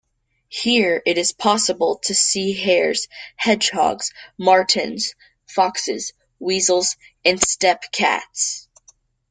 [0.49, 5.13] Here it is possible to see hares, hedgehogs, martens,
[5.45, 8.67] foxes, weasels and steppe cats.